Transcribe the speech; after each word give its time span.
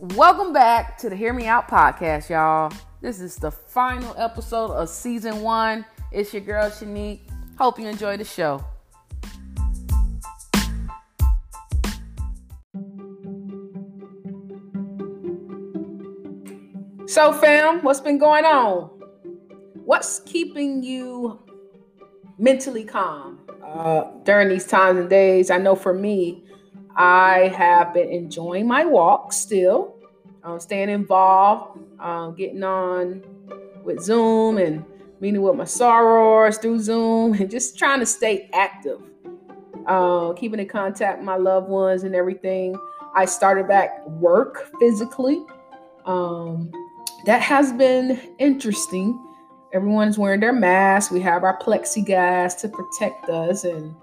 Welcome 0.00 0.52
back 0.52 0.96
to 0.98 1.10
the 1.10 1.16
Hear 1.16 1.32
Me 1.32 1.48
Out 1.48 1.66
podcast, 1.66 2.28
y'all. 2.28 2.72
This 3.00 3.18
is 3.18 3.34
the 3.34 3.50
final 3.50 4.14
episode 4.16 4.70
of 4.70 4.88
season 4.88 5.40
one. 5.40 5.84
It's 6.12 6.32
your 6.32 6.40
girl 6.40 6.70
Shanique. 6.70 7.22
Hope 7.58 7.80
you 7.80 7.88
enjoy 7.88 8.16
the 8.16 8.24
show. 8.24 8.64
So, 17.08 17.32
fam, 17.32 17.82
what's 17.82 18.00
been 18.00 18.18
going 18.18 18.44
on? 18.44 18.90
What's 19.84 20.20
keeping 20.20 20.84
you 20.84 21.40
mentally 22.38 22.84
calm 22.84 23.40
uh, 23.64 24.04
during 24.22 24.48
these 24.48 24.64
times 24.64 25.00
and 25.00 25.10
days? 25.10 25.50
I 25.50 25.58
know 25.58 25.74
for 25.74 25.92
me, 25.92 26.44
I 26.98 27.52
have 27.56 27.94
been 27.94 28.08
enjoying 28.08 28.66
my 28.66 28.84
walk 28.84 29.32
still, 29.32 29.94
um, 30.42 30.58
staying 30.58 30.88
involved, 30.88 31.78
um, 32.00 32.34
getting 32.34 32.64
on 32.64 33.22
with 33.84 34.00
Zoom 34.02 34.58
and 34.58 34.84
meeting 35.20 35.40
with 35.40 35.54
my 35.54 35.62
sorors 35.62 36.60
through 36.60 36.80
Zoom 36.80 37.34
and 37.34 37.48
just 37.48 37.78
trying 37.78 38.00
to 38.00 38.06
stay 38.06 38.50
active, 38.52 39.00
uh, 39.86 40.32
keeping 40.32 40.58
in 40.58 40.66
contact 40.66 41.18
with 41.18 41.24
my 41.24 41.36
loved 41.36 41.68
ones 41.68 42.02
and 42.02 42.16
everything. 42.16 42.76
I 43.14 43.26
started 43.26 43.68
back 43.68 44.04
work 44.08 44.68
physically. 44.80 45.40
Um, 46.04 46.72
that 47.26 47.42
has 47.42 47.72
been 47.72 48.20
interesting. 48.40 49.24
Everyone's 49.72 50.18
wearing 50.18 50.40
their 50.40 50.52
masks. 50.52 51.12
We 51.12 51.20
have 51.20 51.44
our 51.44 51.56
plexiglass 51.60 52.58
to 52.60 52.68
protect 52.68 53.28
us 53.28 53.62
and 53.62 53.94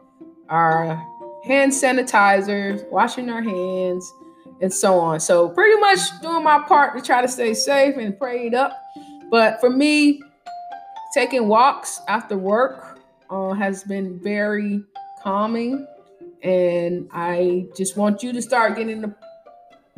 our 0.47 1.03
hand 1.45 1.71
sanitizers, 1.71 2.89
washing 2.89 3.29
our 3.29 3.41
hands, 3.41 4.11
and 4.61 4.73
so 4.73 4.99
on. 4.99 5.19
So, 5.19 5.49
pretty 5.49 5.79
much 5.79 5.99
doing 6.21 6.43
my 6.43 6.59
part 6.67 6.95
to 6.95 7.01
try 7.01 7.21
to 7.21 7.27
stay 7.27 7.53
safe 7.53 7.97
and 7.97 8.17
prayed 8.17 8.53
up. 8.53 8.81
But 9.29 9.59
for 9.59 9.69
me, 9.69 10.21
taking 11.13 11.47
walks 11.47 12.01
after 12.07 12.37
work 12.37 12.99
uh, 13.29 13.51
has 13.51 13.83
been 13.83 14.19
very 14.21 14.83
calming. 15.21 15.87
And 16.43 17.07
I 17.11 17.65
just 17.75 17.97
want 17.97 18.21
you 18.21 18.31
to 18.33 18.41
start 18.41 18.75
getting 18.75 19.01
the 19.01 19.15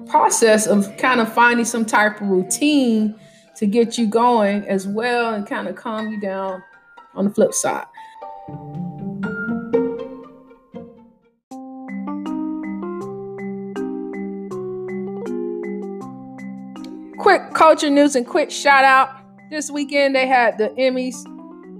process 0.06 0.68
of 0.68 0.96
kind 0.98 1.20
of 1.20 1.32
finding 1.34 1.66
some 1.66 1.86
type 1.86 2.22
of 2.22 2.28
routine 2.28 3.20
to 3.58 3.66
get 3.66 3.98
you 3.98 4.08
going 4.08 4.64
as 4.68 4.88
well 4.88 5.34
and 5.34 5.46
kind 5.46 5.68
of 5.68 5.76
calm 5.76 6.10
you 6.10 6.20
down 6.20 6.64
on 7.16 7.26
the 7.26 7.32
flip 7.32 7.54
side. 7.54 7.86
Culture 17.58 17.90
news 17.90 18.16
and 18.16 18.26
quick 18.26 18.52
shout 18.52 18.84
out. 18.84 19.10
This 19.50 19.72
weekend 19.72 20.16
they 20.16 20.28
had 20.28 20.60
the 20.60 20.70
Emmys. 20.78 21.16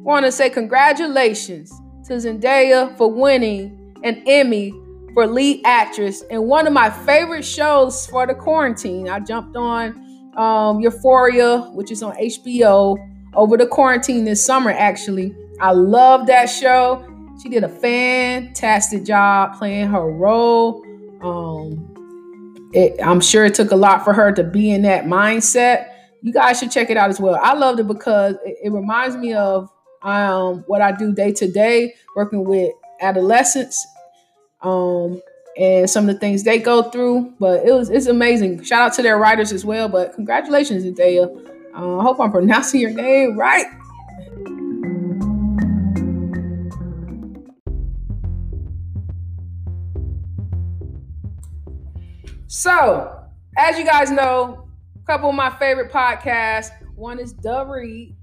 Want 0.04 0.26
to 0.26 0.32
say 0.32 0.50
congratulations 0.50 1.70
to 2.06 2.14
Zendaya 2.14 2.98
for 2.98 3.12
winning 3.12 3.94
an 4.04 4.24
Emmy 4.26 4.74
for 5.14 5.28
lead 5.28 5.62
actress 5.66 6.24
in 6.32 6.44
one 6.44 6.66
of 6.66 6.74
my 6.74 6.90
favorite 6.90 7.46
shows 7.46 8.08
for 8.08 8.26
the 8.26 8.34
quarantine. 8.34 9.08
I 9.08 9.20
jumped 9.20 9.56
on 9.56 10.34
um, 10.36 10.80
Euphoria, 10.80 11.60
which 11.74 11.92
is 11.92 12.02
on 12.02 12.16
HBO 12.16 12.98
over 13.36 13.56
the 13.56 13.68
quarantine 13.68 14.26
this 14.26 14.44
summer. 14.44 14.72
Actually, 14.72 15.36
I 15.62 15.74
love 15.74 16.26
that 16.26 16.48
show. 16.48 17.06
She 17.44 17.50
did 17.50 17.64
a 17.64 17.70
fantastic 17.70 19.06
job 19.06 19.60
playing 19.60 19.90
her 19.90 20.10
role. 20.10 20.84
Um, 21.22 21.97
it, 22.74 23.00
I'm 23.02 23.22
sure 23.22 23.46
it 23.46 23.56
took 23.56 23.72
a 23.72 23.76
lot 23.76 24.04
for 24.04 24.14
her 24.14 24.32
to 24.32 24.44
be 24.44 24.72
in 24.72 24.82
that 24.84 25.06
mindset. 25.06 25.94
You 26.22 26.34
guys 26.34 26.60
should 26.60 26.72
check 26.72 26.90
it 26.90 26.98
out 26.98 27.10
as 27.10 27.20
well. 27.20 27.40
I 27.42 27.54
loved 27.54 27.80
it 27.80 27.88
because 27.88 28.36
it, 28.46 28.58
it 28.66 28.72
reminds 28.72 29.16
me 29.16 29.34
of 29.34 29.70
um, 30.02 30.64
what 30.68 30.82
I 30.82 30.92
do 30.92 31.14
day 31.14 31.32
to 31.34 31.50
day, 31.50 31.96
working 32.16 32.44
with 32.44 32.72
adolescents, 33.02 33.86
um, 34.62 35.22
and 35.58 35.90
some 35.90 36.08
of 36.08 36.14
the 36.14 36.20
things 36.20 36.44
they 36.44 36.60
go 36.60 36.84
through. 36.84 37.34
But 37.40 37.66
it 37.66 37.72
was 37.74 37.90
it's 37.90 38.08
amazing. 38.08 38.64
Shout 38.64 38.82
out 38.82 38.94
to 38.96 39.02
their 39.02 39.18
writers 39.18 39.52
as 39.52 39.66
well. 39.66 39.90
But 39.90 40.14
congratulations, 40.14 40.84
Zendaya. 40.84 41.28
Uh, 41.76 42.00
I 42.00 42.04
hope 42.04 42.20
I'm 42.20 42.32
pronouncing 42.34 42.82
your 42.82 42.92
name 42.92 43.38
right. 43.38 43.66
So, 52.50 53.26
as 53.58 53.78
you 53.78 53.84
guys 53.84 54.10
know, 54.10 54.70
a 54.96 55.06
couple 55.06 55.30
of 55.30 55.36
my 55.36 55.50
favorite 55.58 55.92
podcasts. 55.92 56.70
One 56.96 57.20
is 57.20 57.34
The 57.34 57.66
Read, 57.66 58.16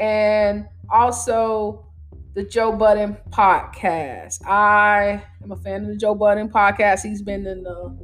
and 0.00 0.66
also 0.90 1.86
the 2.34 2.42
Joe 2.42 2.72
Budden 2.72 3.16
podcast. 3.30 4.44
I 4.44 5.22
am 5.44 5.52
a 5.52 5.56
fan 5.56 5.82
of 5.82 5.88
the 5.88 5.96
Joe 5.96 6.16
Budden 6.16 6.48
podcast. 6.48 7.04
He's 7.04 7.22
been 7.22 7.46
in 7.46 7.62
the, 7.62 7.96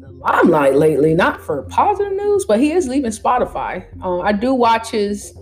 the 0.00 0.10
limelight 0.10 0.74
lately, 0.74 1.14
not 1.14 1.40
for 1.40 1.62
positive 1.62 2.12
news, 2.12 2.44
but 2.44 2.58
he 2.58 2.72
is 2.72 2.88
leaving 2.88 3.12
Spotify. 3.12 3.86
Um, 4.02 4.22
I 4.22 4.32
do 4.32 4.52
watch 4.52 4.90
his 4.90 5.32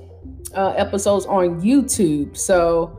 uh, 0.55 0.75
episodes 0.77 1.25
on 1.25 1.63
YouTube. 1.63 2.37
So 2.37 2.98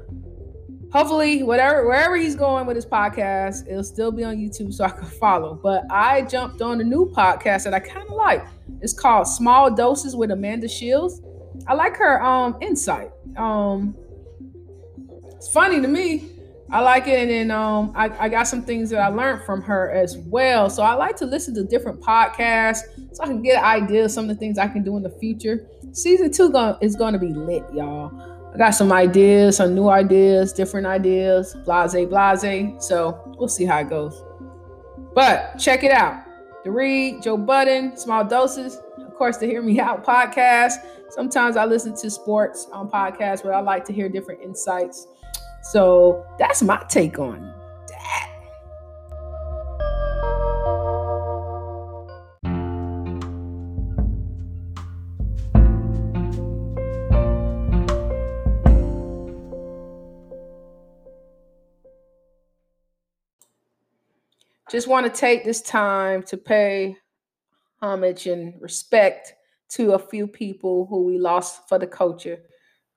hopefully 0.92 1.44
whatever 1.44 1.86
wherever 1.86 2.16
he's 2.16 2.36
going 2.36 2.66
with 2.66 2.76
his 2.76 2.86
podcast 2.86 3.68
it'll 3.68 3.84
still 3.84 4.12
be 4.12 4.24
on 4.24 4.38
youtube 4.38 4.74
so 4.74 4.84
i 4.84 4.90
can 4.90 5.06
follow. 5.06 5.60
But 5.62 5.84
i 5.92 6.24
jumped 6.24 6.62
on 6.62 6.82
a 6.82 6.84
new 6.84 7.12
podcast 7.16 7.66
that 7.66 7.74
i 7.74 7.80
kind 7.80 8.08
of 8.08 8.16
like. 8.16 8.46
It's 8.82 8.94
called 8.94 9.28
small 9.28 9.74
doses 9.74 10.16
with 10.16 10.32
Amanda 10.32 10.68
Seales. 10.68 11.22
I 11.68 11.74
like 11.74 11.96
her 11.98 12.24
um 12.24 12.58
insight. 12.62 13.12
Um 13.38 13.96
it's 15.36 15.52
funny 15.52 15.82
to 15.82 15.88
me. 15.88 16.32
I 16.72 16.82
like 16.82 17.08
it 17.08 17.20
and 17.20 17.30
then 17.30 17.52
um 17.52 17.92
I, 17.96 18.26
I 18.26 18.30
got 18.30 18.44
some 18.44 18.64
things 18.64 18.90
that 18.92 19.00
i 19.00 19.08
learned 19.08 19.44
from 19.44 19.62
her 19.64 19.92
as 19.92 20.18
well. 20.18 20.70
So 20.70 20.84
i 20.84 20.94
like 20.94 21.16
to 21.18 21.26
listen 21.26 21.54
to 21.56 21.64
different 21.64 22.02
podcasts 22.02 22.80
so 23.14 23.24
i 23.24 23.28
can 23.28 23.42
get 23.42 23.64
ideas 23.64 24.14
some 24.14 24.30
of 24.30 24.36
the 24.36 24.40
things 24.40 24.58
i 24.58 24.68
can 24.68 24.84
do 24.84 24.98
in 24.98 25.04
the 25.04 25.10
future. 25.20 25.68
Season 25.92 26.32
two 26.32 26.52
is 26.82 26.96
going 26.96 27.14
to 27.14 27.20
be 27.20 27.34
lit 27.34 27.64
y'all 27.74 28.39
I 28.54 28.58
got 28.58 28.72
some 28.72 28.92
ideas, 28.92 29.58
some 29.58 29.76
new 29.76 29.90
ideas, 29.90 30.54
different 30.54 30.88
ideas, 30.88 31.56
blase, 31.66 31.94
blase. 32.08 32.84
So 32.84 33.36
we'll 33.38 33.48
see 33.48 33.66
how 33.66 33.80
it 33.80 33.90
goes. 33.90 34.24
But 35.14 35.58
check 35.58 35.84
it 35.84 35.92
out. 35.92 36.24
The 36.64 36.72
Read, 36.72 37.22
Joe 37.22 37.38
Budden, 37.38 37.96
Small 37.98 38.26
Doses, 38.26 38.80
of 38.98 39.16
course, 39.16 39.38
the 39.38 39.46
Hear 39.46 39.62
Me 39.62 39.80
Out 39.80 40.04
podcast. 40.06 40.74
Sometimes 41.10 41.58
I 41.58 41.66
listen 41.66 41.96
to 41.96 42.10
sports 42.10 42.68
on 42.72 42.90
podcasts, 42.90 43.44
but 43.44 43.54
I 43.54 43.60
like 43.60 43.86
to 43.86 43.94
hear 43.94 44.10
different 44.10 44.42
insights. 44.42 45.08
So 45.62 46.26
that's 46.38 46.62
my 46.62 46.84
take 46.90 47.20
on 47.20 47.49
just 64.70 64.88
want 64.88 65.06
to 65.06 65.20
take 65.20 65.44
this 65.44 65.62
time 65.62 66.24
to 66.24 66.38
pay 66.38 66.96
homage 67.82 68.28
and 68.28 68.54
respect 68.62 69.34
to 69.70 69.94
a 69.94 70.00
few 70.00 70.28
people 70.28 70.86
who 70.86 71.04
we 71.04 71.18
lost 71.18 71.68
for 71.68 71.80
the 71.80 71.88
culture. 71.88 72.40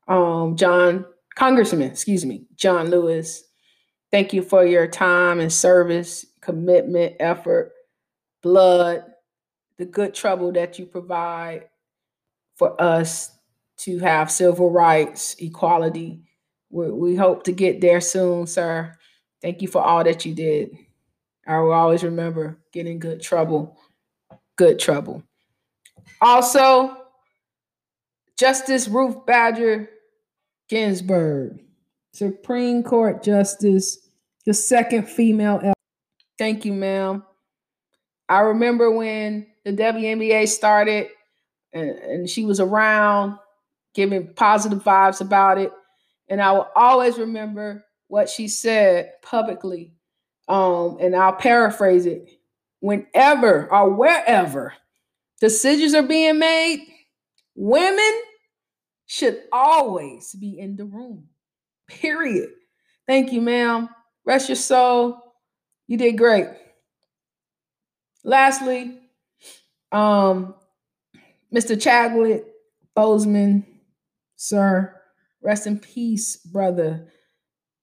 Um, 0.08 0.56
John, 0.56 1.04
Congressman, 1.34 1.82
excuse 1.82 2.24
me, 2.24 2.46
John 2.56 2.90
Lewis, 2.90 3.44
thank 4.10 4.32
you 4.32 4.42
for 4.42 4.64
your 4.64 4.86
time 4.86 5.40
and 5.40 5.52
service, 5.52 6.26
commitment, 6.40 7.16
effort, 7.20 7.72
blood, 8.42 9.04
the 9.78 9.84
good 9.86 10.14
trouble 10.14 10.52
that 10.52 10.78
you 10.78 10.86
provide 10.86 11.68
for 12.56 12.80
us 12.80 13.36
to 13.78 13.98
have 13.98 14.30
civil 14.30 14.70
rights, 14.70 15.36
equality. 15.38 16.22
We, 16.70 16.90
we 16.90 17.16
hope 17.16 17.44
to 17.44 17.52
get 17.52 17.80
there 17.80 18.00
soon, 18.00 18.46
sir. 18.46 18.96
Thank 19.40 19.62
you 19.62 19.68
for 19.68 19.82
all 19.82 20.04
that 20.04 20.24
you 20.24 20.34
did. 20.34 20.76
I 21.46 21.58
will 21.60 21.72
always 21.72 22.04
remember 22.04 22.58
getting 22.72 22.98
good 22.98 23.20
trouble, 23.22 23.76
good 24.56 24.78
trouble. 24.78 25.22
Also, 26.20 26.96
Justice 28.38 28.88
Ruth 28.88 29.26
Bader 29.26 29.88
Ginsburg, 30.68 31.60
Supreme 32.12 32.82
Court 32.82 33.22
Justice, 33.22 33.98
the 34.46 34.54
second 34.54 35.08
female. 35.08 35.60
Ever. 35.62 35.74
Thank 36.38 36.64
you, 36.64 36.72
ma'am. 36.72 37.24
I 38.28 38.40
remember 38.40 38.90
when 38.90 39.46
the 39.64 39.72
WNBA 39.72 40.48
started 40.48 41.08
and, 41.72 41.90
and 41.90 42.30
she 42.30 42.44
was 42.44 42.60
around 42.60 43.38
giving 43.94 44.32
positive 44.34 44.82
vibes 44.82 45.20
about 45.20 45.58
it. 45.58 45.72
And 46.28 46.40
I 46.40 46.52
will 46.52 46.68
always 46.74 47.18
remember 47.18 47.84
what 48.08 48.28
she 48.28 48.48
said 48.48 49.12
publicly 49.22 49.92
um, 50.52 50.98
and 51.00 51.16
I'll 51.16 51.32
paraphrase 51.32 52.04
it 52.04 52.28
whenever 52.80 53.72
or 53.72 53.88
wherever 53.88 54.74
decisions 55.40 55.94
are 55.94 56.02
being 56.02 56.38
made, 56.38 56.86
women 57.54 58.12
should 59.06 59.40
always 59.50 60.34
be 60.34 60.58
in 60.58 60.76
the 60.76 60.84
room. 60.84 61.28
Period. 61.88 62.50
Thank 63.06 63.32
you, 63.32 63.40
ma'am. 63.40 63.88
Rest 64.26 64.50
your 64.50 64.56
soul. 64.56 65.34
You 65.86 65.96
did 65.96 66.18
great. 66.18 66.48
Lastly, 68.22 69.00
um, 69.90 70.54
Mr. 71.54 71.80
Chadwick 71.80 72.44
Boseman, 72.96 73.64
sir, 74.36 74.94
rest 75.40 75.66
in 75.66 75.78
peace, 75.78 76.36
brother. 76.36 77.08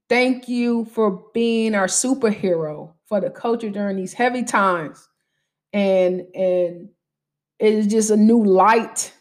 Thank 0.10 0.50
you 0.50 0.86
for 0.86 1.24
being 1.34 1.76
our 1.76 1.88
superhero 1.88 2.94
for 3.06 3.22
the 3.22 3.30
culture 3.30 3.70
during 3.70 3.96
these 3.96 4.14
heavy 4.14 4.44
times. 4.44 5.08
And 5.72 6.22
and 6.34 6.90
it 7.60 7.74
is 7.74 7.88
just 7.88 8.10
a 8.10 8.18
new 8.18 8.44
light 8.44 9.14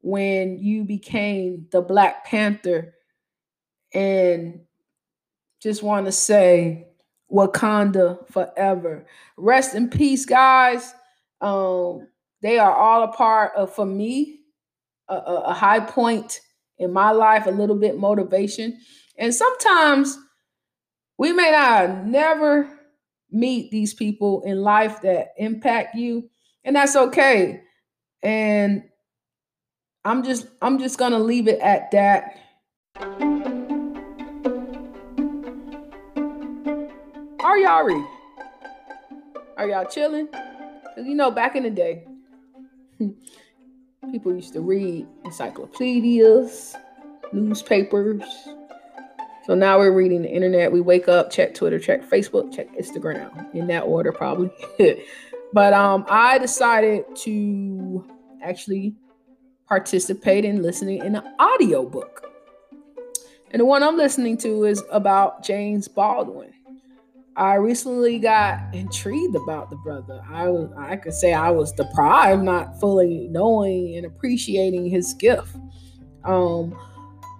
when 0.00 0.58
you 0.58 0.84
became 0.84 1.66
the 1.72 1.80
Black 1.80 2.24
Panther. 2.24 2.94
And 3.92 4.60
just 5.60 5.82
want 5.82 6.06
to 6.06 6.12
say 6.12 6.88
Wakanda 7.32 8.26
forever. 8.30 9.06
Rest 9.36 9.74
in 9.74 9.88
peace, 9.88 10.24
guys. 10.24 10.94
Um, 11.40 12.08
they 12.42 12.58
are 12.58 12.74
all 12.74 13.02
a 13.02 13.12
part 13.12 13.52
of, 13.56 13.74
for 13.74 13.86
me, 13.86 14.40
a, 15.08 15.14
a, 15.14 15.54
high 15.54 15.80
point 15.80 16.40
in 16.78 16.92
my 16.92 17.10
life, 17.10 17.46
a 17.46 17.50
little 17.50 17.76
bit 17.76 17.98
motivation. 17.98 18.78
And 19.18 19.34
sometimes 19.34 20.16
we 21.18 21.32
may 21.32 21.50
not 21.50 22.06
never 22.06 22.70
meet 23.30 23.70
these 23.72 23.92
people 23.92 24.42
in 24.42 24.62
life 24.62 25.02
that 25.02 25.34
impact 25.36 25.96
you, 25.96 26.30
and 26.64 26.76
that's 26.76 26.94
okay. 26.94 27.60
And 28.22 28.84
I'm 30.04 30.22
just 30.22 30.46
I'm 30.62 30.78
just 30.78 30.98
gonna 30.98 31.18
leave 31.18 31.48
it 31.48 31.58
at 31.58 31.90
that. 31.90 32.38
Are 37.40 37.58
y'all 37.58 37.84
ready? 37.84 38.04
Are 39.56 39.68
y'all 39.68 39.84
chilling? 39.86 40.28
Cause 40.28 41.04
you 41.04 41.16
know, 41.16 41.32
back 41.32 41.56
in 41.56 41.64
the 41.64 41.70
day, 41.70 42.06
people 44.12 44.32
used 44.32 44.52
to 44.52 44.60
read 44.60 45.08
encyclopedias, 45.24 46.76
newspapers. 47.32 48.22
So 49.48 49.54
now 49.54 49.78
we're 49.78 49.92
reading 49.92 50.20
the 50.20 50.28
internet. 50.28 50.70
We 50.70 50.82
wake 50.82 51.08
up, 51.08 51.30
check 51.30 51.54
Twitter, 51.54 51.78
check 51.78 52.04
Facebook, 52.04 52.54
check 52.54 52.68
Instagram 52.76 53.54
in 53.54 53.66
that 53.68 53.84
order, 53.84 54.12
probably. 54.12 54.50
but 55.54 55.72
um, 55.72 56.04
I 56.10 56.36
decided 56.36 57.06
to 57.22 58.06
actually 58.42 58.94
participate 59.66 60.44
in 60.44 60.60
listening 60.60 61.02
in 61.02 61.16
an 61.16 61.34
audiobook. 61.40 62.30
And 63.50 63.60
the 63.60 63.64
one 63.64 63.82
I'm 63.82 63.96
listening 63.96 64.36
to 64.38 64.64
is 64.64 64.84
about 64.90 65.42
James 65.44 65.88
Baldwin. 65.88 66.52
I 67.34 67.54
recently 67.54 68.18
got 68.18 68.74
intrigued 68.74 69.34
about 69.34 69.70
the 69.70 69.76
brother. 69.76 70.20
I 70.28 70.48
was, 70.48 70.70
I 70.76 70.96
could 70.96 71.14
say 71.14 71.32
I 71.32 71.48
was 71.48 71.72
deprived, 71.72 72.42
not 72.42 72.78
fully 72.80 73.28
knowing 73.30 73.96
and 73.96 74.04
appreciating 74.04 74.90
his 74.90 75.14
gift. 75.14 75.56
Um, 76.24 76.76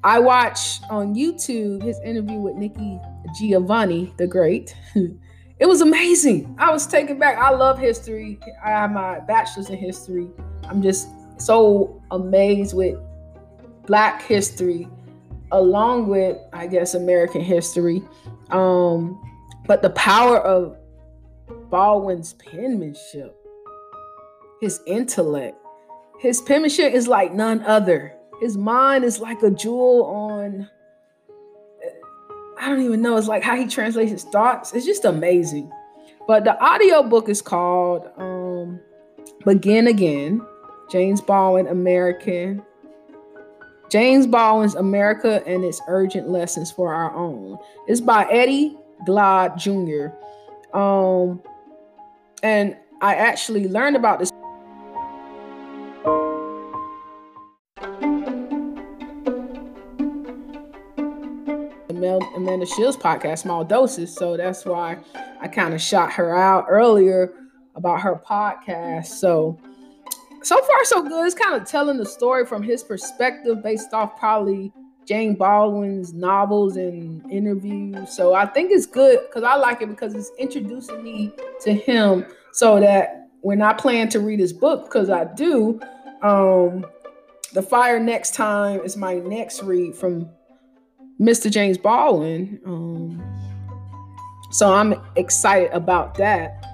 I 0.05 0.21
watched 0.21 0.85
on 0.91 1.15
YouTube 1.15 1.83
his 1.83 1.99
interview 2.01 2.39
with 2.39 2.55
Nikki 2.55 3.01
Giovanni, 3.39 4.15
the 4.17 4.27
great. 4.27 4.77
it 4.95 5.67
was 5.67 5.81
amazing. 5.81 6.55
I 6.59 6.71
was 6.71 6.87
taken 6.87 7.19
back. 7.19 7.37
I 7.39 7.51
love 7.51 7.79
history. 7.79 8.39
I 8.65 8.71
have 8.71 8.93
my 8.93 9.21
bachelor's 9.21 9.71
in 9.71 9.77
history. 9.77 10.29
I'm 10.69 10.83
just 10.83 11.09
so 11.39 12.03
amazed 12.11 12.75
with 12.75 12.99
Black 13.87 14.23
history, 14.23 14.87
along 15.51 16.09
with, 16.09 16.37
I 16.53 16.67
guess, 16.67 16.95
American 16.95 17.41
history. 17.41 18.03
Um, 18.51 19.21
but 19.67 19.83
the 19.83 19.91
power 19.91 20.39
of 20.39 20.77
Baldwin's 21.71 22.35
penmanship, 22.35 23.35
his 24.61 24.81
intellect, 24.87 25.57
his 26.21 26.41
penmanship 26.43 26.93
is 26.93 27.09
like 27.09 27.33
none 27.33 27.63
other. 27.63 28.18
His 28.41 28.57
mind 28.57 29.05
is 29.05 29.21
like 29.21 29.43
a 29.43 29.51
jewel 29.51 30.05
on. 30.05 30.69
I 32.61 32.69
don't 32.69 32.83
even 32.83 33.03
know. 33.03 33.17
It's 33.17 33.29
like 33.29 33.43
how 33.43 33.57
he 33.57 33.67
translates 33.67 34.11
his 34.11 34.25
thoughts. 34.25 34.73
It's 34.73 34.87
just 34.87 35.05
amazing. 35.05 35.71
But 36.27 36.45
the 36.45 36.61
audio 36.63 37.03
book 37.03 37.29
is 37.29 37.41
called 37.41 38.09
um, 38.17 38.81
Begin 39.45 39.87
Again. 39.87 40.45
James 40.91 41.21
Baldwin, 41.21 41.67
American. 41.69 42.63
James 43.91 44.27
Baldwin's 44.27 44.75
America 44.75 45.43
and 45.47 45.65
its 45.65 45.81
Urgent 45.89 46.29
Lessons 46.29 46.71
for 46.71 46.93
Our 46.93 47.15
Own. 47.15 47.59
It's 47.87 48.01
by 48.01 48.27
Eddie 48.31 48.77
Glaude 49.07 49.57
Jr. 49.57 50.77
Um, 50.77 51.43
and 52.43 52.77
I 53.01 53.15
actually 53.15 53.69
learned 53.69 53.97
about 53.97 54.19
this. 54.19 54.31
Amanda 62.49 62.65
Seales 62.65 62.97
podcast, 62.97 63.41
Small 63.41 63.63
Doses. 63.63 64.15
So 64.15 64.35
that's 64.35 64.65
why 64.65 64.97
I 65.39 65.49
kind 65.49 65.75
of 65.75 65.83
shot 65.83 66.11
her 66.15 66.35
out 66.35 66.65
earlier 66.67 67.35
about 67.75 68.01
her 68.01 68.17
podcast. 68.27 69.07
So, 69.07 69.61
so 70.43 70.57
far, 70.57 70.85
so 70.85 71.03
good. 71.03 71.27
It's 71.27 71.35
kind 71.35 71.61
of 71.61 71.69
telling 71.69 71.99
the 71.99 72.07
story 72.07 72.47
from 72.47 72.63
his 72.63 72.83
perspective 72.83 73.63
based 73.63 73.93
off 73.93 74.19
probably 74.19 74.73
James 75.07 75.37
Baldwin's 75.37 76.15
novels 76.15 76.79
and 76.79 77.31
interviews. 77.31 78.17
So 78.17 78.33
I 78.33 78.47
think 78.47 78.73
it's 78.73 78.87
good 78.87 79.21
because 79.27 79.43
I 79.43 79.57
like 79.57 79.83
it 79.83 79.91
because 79.91 80.15
it's 80.15 80.31
introducing 80.39 81.03
me 81.03 81.31
to 81.61 81.75
him 81.75 82.25
so 82.53 82.81
that 82.81 83.29
when 83.43 83.61
I 83.61 83.75
plan 83.75 84.09
to 84.09 84.21
read 84.21 84.41
his 84.41 84.55
book, 84.55 84.85
because 84.85 85.11
I 85.11 85.25
do, 85.35 85.81
um, 86.23 86.87
The 87.53 87.61
Fire 87.61 88.01
Next 88.01 88.35
Time 88.35 88.81
is 88.81 88.97
my 88.97 89.17
next 89.17 89.63
read 89.63 89.95
from 89.95 90.31
Mr. 91.21 91.51
James 91.51 91.79
Baldwin. 91.79 92.61
Um, 92.65 93.23
so 94.51 94.73
I'm 94.73 94.95
excited 95.17 95.71
about 95.73 96.15
that. 96.17 96.65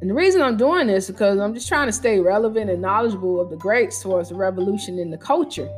And 0.00 0.10
the 0.10 0.14
reason 0.14 0.42
I'm 0.42 0.56
doing 0.56 0.88
this 0.88 1.04
is 1.04 1.12
because 1.12 1.38
I'm 1.38 1.54
just 1.54 1.66
trying 1.66 1.86
to 1.86 1.92
stay 1.92 2.20
relevant 2.20 2.68
and 2.68 2.82
knowledgeable 2.82 3.40
of 3.40 3.48
the 3.48 3.56
greats 3.56 4.02
towards 4.02 4.28
the 4.28 4.34
revolution 4.34 4.98
in 4.98 5.10
the 5.10 5.16
culture 5.16 5.68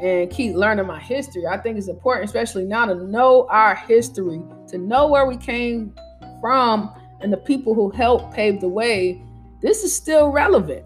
and 0.00 0.30
keep 0.30 0.54
learning 0.54 0.86
my 0.86 1.00
history. 1.00 1.46
I 1.46 1.56
think 1.58 1.78
it's 1.78 1.88
important, 1.88 2.26
especially 2.26 2.64
now, 2.64 2.86
to 2.86 2.94
know 2.94 3.48
our 3.50 3.74
history, 3.74 4.40
to 4.68 4.78
know 4.78 5.08
where 5.08 5.26
we 5.26 5.36
came 5.36 5.94
from 6.40 6.94
and 7.20 7.32
the 7.32 7.38
people 7.38 7.74
who 7.74 7.90
helped 7.90 8.32
pave 8.34 8.60
the 8.60 8.68
way. 8.68 9.20
This 9.62 9.82
is 9.82 9.94
still 9.94 10.28
relevant. 10.28 10.84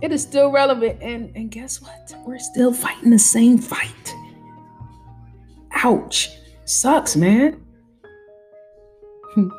It 0.00 0.12
is 0.12 0.22
still 0.22 0.50
relevant. 0.50 1.02
And, 1.02 1.34
and 1.36 1.50
guess 1.50 1.82
what? 1.82 2.14
We're 2.26 2.38
still 2.38 2.72
fighting 2.72 3.10
the 3.10 3.18
same 3.18 3.58
fight. 3.58 4.14
Ouch. 5.84 6.30
Sucks, 6.64 7.14
man. 7.14 7.62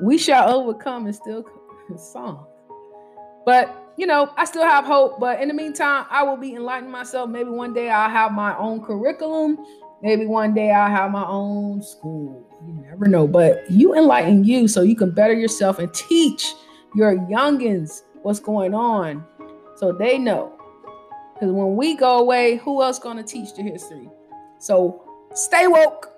we 0.00 0.16
shall 0.16 0.54
overcome 0.54 1.06
and 1.06 1.14
still 1.14 1.44
song. 1.96 2.46
But 3.44 3.92
you 3.96 4.06
know, 4.06 4.32
I 4.36 4.44
still 4.44 4.62
have 4.62 4.84
hope. 4.84 5.18
But 5.18 5.42
in 5.42 5.48
the 5.48 5.54
meantime, 5.54 6.06
I 6.10 6.22
will 6.22 6.36
be 6.36 6.54
enlightening 6.54 6.92
myself. 6.92 7.28
Maybe 7.28 7.50
one 7.50 7.74
day 7.74 7.90
I'll 7.90 8.08
have 8.08 8.30
my 8.30 8.56
own 8.56 8.84
curriculum. 8.84 9.58
Maybe 10.00 10.26
one 10.26 10.54
day 10.54 10.70
I'll 10.70 10.88
have 10.90 11.10
my 11.10 11.26
own 11.26 11.82
school. 11.82 12.46
You 12.64 12.74
never 12.74 13.08
know. 13.08 13.26
But 13.26 13.68
you 13.68 13.96
enlighten 13.96 14.44
you 14.44 14.68
so 14.68 14.82
you 14.82 14.94
can 14.94 15.10
better 15.10 15.34
yourself 15.34 15.80
and 15.80 15.92
teach 15.92 16.54
your 16.94 17.16
youngins 17.16 18.02
what's 18.22 18.38
going 18.38 18.74
on 18.74 19.24
so 19.74 19.90
they 19.92 20.18
know. 20.18 20.52
Because 21.34 21.50
when 21.50 21.74
we 21.74 21.96
go 21.96 22.18
away, 22.18 22.58
who 22.58 22.80
else 22.80 23.00
gonna 23.00 23.24
teach 23.24 23.54
the 23.54 23.62
history? 23.62 24.08
So 24.60 25.07
stay 25.34 25.66
woke. 25.66 26.12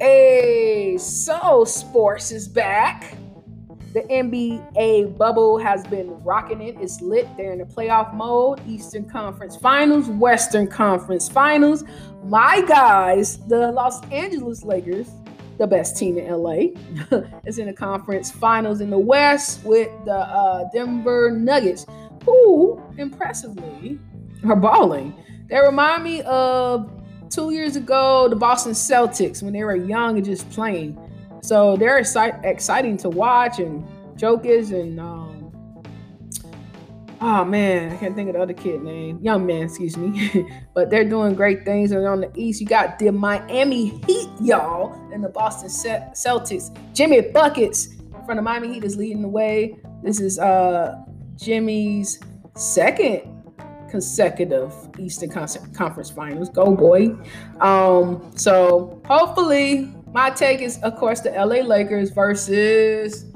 Hey, 0.00 0.96
so 0.98 1.64
sports 1.64 2.32
is 2.32 2.48
back. 2.48 3.16
The 3.94 4.00
NBA 4.04 5.18
bubble 5.18 5.58
has 5.58 5.86
been 5.86 6.10
rocking 6.24 6.62
it. 6.62 6.76
It's 6.80 7.00
lit. 7.02 7.28
They're 7.36 7.52
in 7.52 7.58
the 7.58 7.64
playoff 7.66 8.14
mode. 8.14 8.60
Eastern 8.66 9.08
Conference 9.08 9.54
Finals, 9.54 10.08
Western 10.08 10.66
Conference 10.66 11.28
Finals. 11.28 11.84
My 12.24 12.62
guys, 12.66 13.38
the 13.48 13.70
Los 13.70 14.02
Angeles 14.06 14.64
Lakers, 14.64 15.10
the 15.58 15.66
best 15.66 15.96
team 15.96 16.18
in 16.18 16.30
LA, 16.30 16.72
is 17.46 17.58
in 17.58 17.66
the 17.66 17.72
conference 17.72 18.30
finals 18.30 18.80
in 18.80 18.90
the 18.90 18.98
West 18.98 19.64
with 19.64 19.88
the 20.04 20.16
uh, 20.16 20.64
Denver 20.72 21.30
Nuggets, 21.30 21.86
who 22.24 22.80
impressively 22.98 23.98
are 24.44 24.56
balling. 24.56 25.14
They 25.48 25.58
remind 25.58 26.04
me 26.04 26.22
of 26.22 26.90
two 27.30 27.50
years 27.50 27.76
ago 27.76 28.28
the 28.28 28.36
Boston 28.36 28.72
Celtics 28.72 29.42
when 29.42 29.52
they 29.52 29.64
were 29.64 29.76
young 29.76 30.16
and 30.16 30.24
just 30.24 30.48
playing. 30.50 30.98
So 31.42 31.76
they're 31.76 32.00
exci- 32.00 32.44
exciting 32.44 32.96
to 32.98 33.08
watch 33.08 33.58
and 33.58 33.84
Jokic 34.16 34.72
and 34.72 35.00
um, 35.00 35.31
oh 37.22 37.44
man, 37.44 37.92
I 37.92 37.96
can't 37.96 38.14
think 38.14 38.28
of 38.28 38.34
the 38.34 38.42
other 38.42 38.52
kid 38.52 38.82
name. 38.82 39.18
Young 39.22 39.46
man, 39.46 39.62
excuse 39.62 39.96
me. 39.96 40.46
but 40.74 40.90
they're 40.90 41.08
doing 41.08 41.34
great 41.34 41.64
things. 41.64 41.92
And 41.92 42.04
on 42.06 42.20
the 42.20 42.30
East, 42.34 42.60
you 42.60 42.66
got 42.66 42.98
the 42.98 43.10
Miami 43.12 43.90
Heat, 44.06 44.28
y'all, 44.40 44.92
and 45.12 45.22
the 45.22 45.28
Boston 45.28 45.68
Celtics. 45.68 46.76
Jimmy 46.92 47.20
Buckets 47.20 47.94
from 48.26 48.36
the 48.36 48.42
Miami 48.42 48.74
Heat 48.74 48.84
is 48.84 48.96
leading 48.96 49.22
the 49.22 49.28
way. 49.28 49.76
This 50.02 50.20
is 50.20 50.38
uh 50.38 51.00
Jimmy's 51.36 52.18
second 52.56 53.22
consecutive 53.88 54.72
Eastern 54.98 55.30
Conference 55.30 56.10
Finals. 56.10 56.48
Go 56.48 56.74
boy! 56.74 57.14
Um, 57.60 58.32
so 58.34 59.00
hopefully, 59.06 59.94
my 60.12 60.30
take 60.30 60.60
is, 60.60 60.78
of 60.82 60.96
course, 60.96 61.20
the 61.20 61.30
LA 61.30 61.62
Lakers 61.62 62.10
versus. 62.10 63.26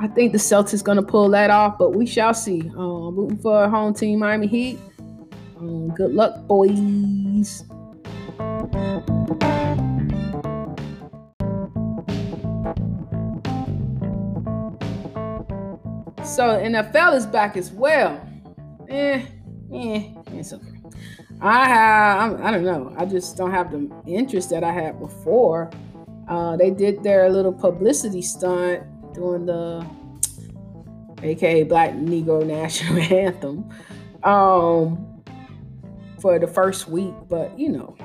I 0.00 0.08
think 0.08 0.32
the 0.32 0.38
Celtics 0.38 0.82
going 0.82 0.96
to 0.96 1.02
pull 1.02 1.28
that 1.30 1.50
off, 1.50 1.78
but 1.78 1.90
we 1.90 2.06
shall 2.06 2.34
see. 2.34 2.62
Um, 2.76 3.16
rooting 3.16 3.38
for 3.38 3.56
our 3.56 3.68
home 3.68 3.94
team 3.94 4.18
Miami 4.18 4.46
Heat. 4.46 4.78
Um, 5.56 5.88
good 5.94 6.12
luck, 6.12 6.46
boys. 6.46 7.64
So 16.24 16.58
NFL 16.58 17.14
is 17.14 17.26
back 17.26 17.56
as 17.56 17.70
well. 17.70 18.20
Eh, 18.88 19.24
eh, 19.72 20.12
it's 20.32 20.52
okay. 20.52 20.66
I 21.40 21.68
have, 21.68 22.40
I 22.40 22.50
don't 22.50 22.64
know. 22.64 22.92
I 22.96 23.04
just 23.04 23.36
don't 23.36 23.52
have 23.52 23.70
the 23.70 23.88
interest 24.06 24.50
that 24.50 24.64
I 24.64 24.72
had 24.72 24.98
before. 24.98 25.70
Uh, 26.28 26.56
they 26.56 26.70
did 26.70 27.02
their 27.02 27.28
little 27.30 27.52
publicity 27.52 28.22
stunt 28.22 28.82
doing 29.14 29.46
the 29.46 29.86
aka 31.22 31.62
Black 31.62 31.92
Negro 31.92 32.44
National 32.44 32.98
Anthem 33.12 33.70
um, 34.22 35.22
for 36.20 36.38
the 36.38 36.46
first 36.46 36.88
week, 36.88 37.14
but 37.28 37.58
you 37.58 37.70
know, 37.70 37.96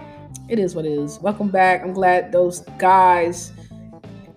it 0.48 0.60
is 0.60 0.76
what 0.76 0.86
it 0.86 0.92
is. 0.92 1.20
Welcome 1.20 1.50
back. 1.50 1.84
I'm 1.84 1.94
glad 1.94 2.32
those 2.32 2.62
guys 2.78 3.52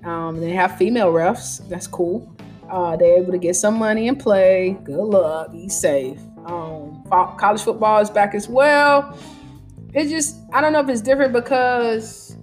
um, 0.04 0.40
they 0.40 0.50
have 0.50 0.76
female 0.76 1.12
refs. 1.12 1.66
That's 1.68 1.86
cool. 1.86 2.28
Uh, 2.70 2.96
they're 2.96 3.18
able 3.18 3.32
to 3.32 3.38
get 3.38 3.54
some 3.54 3.78
money 3.78 4.08
and 4.08 4.18
play. 4.18 4.78
Good 4.82 4.96
luck. 4.96 5.52
Be 5.52 5.68
safe. 5.68 6.18
Um, 6.46 7.04
college 7.08 7.62
football 7.62 8.00
is 8.00 8.10
back 8.10 8.34
as 8.34 8.48
well. 8.48 9.16
It's 9.94 10.10
just 10.10 10.38
I 10.52 10.60
don't 10.60 10.72
know 10.72 10.80
if 10.80 10.88
it's 10.88 11.02
different 11.02 11.32
because 11.32 12.36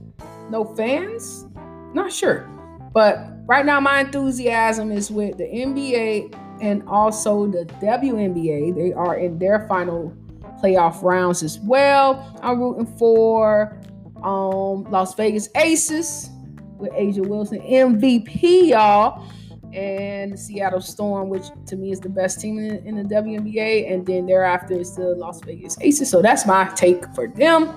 no 0.50 0.64
fans. 0.64 1.48
Not 1.94 2.14
sure, 2.14 2.48
but 2.94 3.28
right 3.50 3.66
now 3.66 3.80
my 3.80 4.02
enthusiasm 4.02 4.92
is 4.92 5.10
with 5.10 5.36
the 5.40 5.46
NBA 5.46 6.36
and 6.62 6.88
also 6.88 7.48
the 7.48 7.66
WNBA. 7.82 8.76
They 8.76 8.94
are 8.94 9.18
in 9.18 9.40
their 9.40 9.68
final 9.68 10.16
playoff 10.62 11.02
rounds 11.02 11.42
as 11.42 11.60
well. 11.60 12.40
I'm 12.44 12.62
rooting 12.62 12.86
for 12.98 13.76
um, 14.22 14.84
Las 14.92 15.16
Vegas 15.16 15.50
Aces 15.56 16.30
with 16.78 16.92
A'ja 16.92 17.26
Wilson 17.26 17.60
MVP, 17.62 18.70
y'all 18.70 19.28
and 19.74 20.34
the 20.34 20.38
Seattle 20.38 20.82
Storm, 20.82 21.30
which 21.30 21.46
to 21.68 21.76
me 21.76 21.92
is 21.92 22.00
the 22.00 22.10
best 22.10 22.42
team 22.42 22.58
in, 22.58 22.84
in, 22.88 22.96
the 22.96 23.04
WNBA. 23.04 23.92
And 23.92 24.04
then 24.04 24.26
thereafter 24.26 24.80
is 24.80 24.96
the 24.96 25.16
Las 25.16 25.42
Vegas 25.42 25.78
Aces. 25.82 26.10
So 26.10 26.24
that's 26.24 26.48
my 26.48 26.66
take 26.76 27.06
for 27.14 27.28
them. 27.28 27.76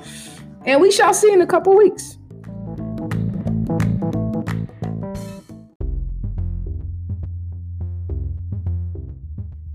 And 0.64 0.80
we 0.80 0.90
shall 0.90 1.12
see 1.12 1.30
in 1.30 1.42
a 1.42 1.46
couple 1.46 1.76
weeks. 1.76 2.16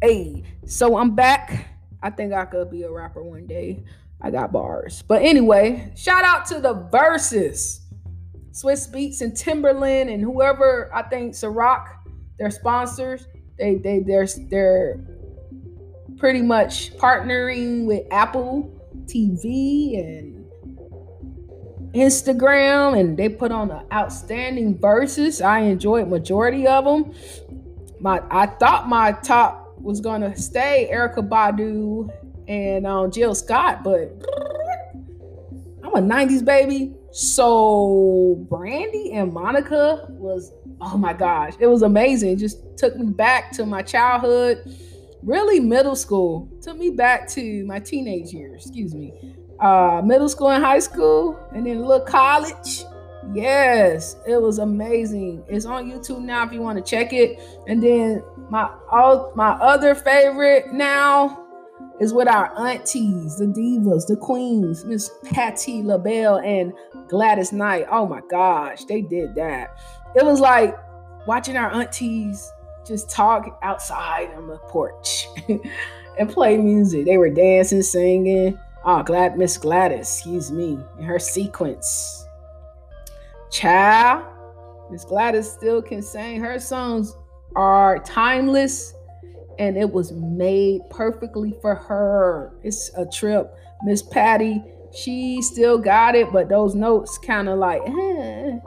Hey, 0.07 0.41
so 0.65 0.97
I'm 0.97 1.15
back. 1.15 1.67
I 2.01 2.09
think 2.11 2.31
I 2.31 2.45
could 2.45 2.71
be 2.71 2.83
a 2.83 2.89
rapper 2.89 3.21
one 3.21 3.45
day. 3.45 3.83
I 4.21 4.31
got 4.31 4.53
bars. 4.53 5.03
But 5.05 5.21
anyway, 5.21 5.91
shout 5.97 6.23
out 6.23 6.45
to 6.45 6.61
the 6.61 6.75
Verzuz. 6.75 7.81
Swizz 8.51 8.89
Beatz 8.89 9.19
and 9.19 9.33
Timbaland 9.33 10.09
and 10.13 10.23
whoever 10.23 10.89
I 10.95 11.03
think 11.03 11.33
Ciroc 11.33 11.89
their 12.39 12.49
sponsors. 12.49 13.27
They 13.59 13.75
they 13.75 13.99
they're 13.99 14.25
they're 14.49 15.05
pretty 16.15 16.41
much 16.41 16.95
partnering 16.95 17.85
with 17.85 18.05
Apple 18.09 18.79
TV 19.07 19.99
and 19.99 20.45
Instagram, 21.91 22.97
and 22.97 23.17
they 23.17 23.27
put 23.27 23.51
on 23.51 23.71
an 23.71 23.85
outstanding 23.91 24.77
Verzuz. 24.77 25.45
I 25.45 25.63
enjoyed 25.63 26.07
majority 26.07 26.65
of 26.65 26.85
them. 26.85 27.13
My 27.99 28.23
I 28.31 28.45
thought 28.45 28.87
my 28.87 29.11
top 29.11 29.66
was 29.87 30.01
gonna 30.01 30.35
stay 30.35 30.89
Erykah 30.91 31.27
Badu 31.29 32.11
and 32.49 32.85
um, 32.85 33.09
Jill 33.09 33.33
Scott, 33.33 33.85
but 33.85 34.11
I'm 35.81 35.95
a 35.95 36.01
'90s 36.01 36.43
baby. 36.43 36.93
So 37.11 38.45
Brandy 38.49 39.13
and 39.13 39.31
Monica 39.31 40.05
was 40.09 40.51
oh 40.81 40.97
my 40.97 41.13
gosh, 41.13 41.53
it 41.59 41.67
was 41.67 41.83
amazing. 41.83 42.33
It 42.33 42.39
just 42.39 42.77
took 42.77 42.97
me 42.97 43.05
back 43.07 43.53
to 43.53 43.65
my 43.65 43.81
childhood, 43.81 44.75
really 45.23 45.61
middle 45.61 45.95
school. 45.95 46.49
Took 46.61 46.77
me 46.77 46.89
back 46.89 47.29
to 47.29 47.65
my 47.65 47.79
teenage 47.79 48.33
years, 48.33 48.65
excuse 48.65 48.93
me. 48.93 49.13
Uh, 49.61 50.01
middle 50.05 50.27
school 50.27 50.49
and 50.49 50.63
high 50.63 50.79
school, 50.79 51.39
and 51.55 51.65
then 51.65 51.77
a 51.77 51.79
little 51.79 52.05
college. 52.05 52.83
Yes, 53.33 54.15
it 54.27 54.41
was 54.41 54.59
amazing. 54.59 55.43
It's 55.47 55.65
on 55.65 55.89
YouTube 55.89 56.21
now 56.21 56.45
if 56.45 56.53
you 56.53 56.61
want 56.61 56.77
to 56.77 56.83
check 56.83 57.13
it. 57.13 57.39
And 57.67 57.81
then 57.81 58.23
my 58.49 58.69
all 58.91 59.31
my 59.35 59.51
other 59.51 59.95
favorite 59.95 60.71
now 60.71 61.43
is 61.99 62.13
with 62.13 62.27
our 62.27 62.57
aunties, 62.59 63.37
the 63.37 63.45
divas, 63.45 64.07
the 64.07 64.15
queens, 64.15 64.85
Miss 64.85 65.09
Patti 65.25 65.81
LaBelle 65.81 66.37
and 66.39 66.71
Gladys 67.07 67.51
Knight. 67.51 67.85
Oh 67.91 68.05
my 68.07 68.21
gosh, 68.29 68.85
they 68.85 69.01
did 69.01 69.35
that 69.35 69.77
it 70.17 70.25
was 70.25 70.39
like 70.39 70.75
watching 71.27 71.55
our 71.55 71.71
aunties 71.71 72.51
just 72.85 73.09
talk 73.09 73.59
outside 73.61 74.29
on 74.35 74.47
the 74.47 74.57
porch 74.57 75.27
and 76.19 76.29
play 76.29 76.57
music. 76.57 77.05
They 77.05 77.17
were 77.17 77.29
dancing, 77.29 77.83
singing. 77.83 78.57
Oh, 78.83 79.03
glad 79.03 79.37
Miss 79.37 79.57
Gladys, 79.57 79.99
excuse 79.99 80.51
me, 80.51 80.79
in 80.97 81.03
her 81.03 81.19
sequence. 81.19 82.26
Child, 83.57 84.23
Miss 84.91 85.03
Gladys 85.03 85.49
still 85.49 85.81
can 85.81 86.03
sing. 86.03 86.39
Her 86.39 86.59
songs 86.59 87.15
are 87.55 87.97
timeless 87.99 88.93
and 89.57 89.75
it 89.75 89.91
was 89.91 90.11
made 90.11 90.81
perfectly 90.91 91.57
for 91.59 91.73
her. 91.73 92.53
It's 92.63 92.91
a 92.95 93.05
trip. 93.05 93.51
Miss 93.83 94.03
Patti, 94.03 94.63
she 94.95 95.41
still 95.41 95.79
got 95.79 96.13
it, 96.13 96.31
but 96.31 96.49
those 96.49 96.75
notes 96.75 97.17
kind 97.17 97.49
of 97.49 97.57
like, 97.57 97.81
eh 97.87 98.59